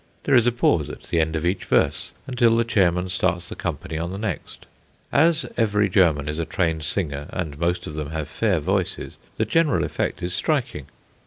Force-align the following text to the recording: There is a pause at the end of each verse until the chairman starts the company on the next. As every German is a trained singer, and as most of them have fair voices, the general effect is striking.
There 0.23 0.33
is 0.33 0.47
a 0.47 0.51
pause 0.51 0.89
at 0.89 1.03
the 1.03 1.19
end 1.21 1.35
of 1.35 1.45
each 1.45 1.63
verse 1.65 2.09
until 2.25 2.57
the 2.57 2.63
chairman 2.63 3.11
starts 3.11 3.47
the 3.47 3.55
company 3.55 3.99
on 3.99 4.11
the 4.11 4.17
next. 4.17 4.65
As 5.11 5.45
every 5.57 5.89
German 5.89 6.27
is 6.27 6.39
a 6.39 6.45
trained 6.45 6.85
singer, 6.85 7.27
and 7.29 7.53
as 7.53 7.59
most 7.59 7.85
of 7.85 7.93
them 7.93 8.09
have 8.09 8.27
fair 8.27 8.59
voices, 8.59 9.17
the 9.37 9.45
general 9.45 9.83
effect 9.83 10.23
is 10.23 10.33
striking. 10.33 10.87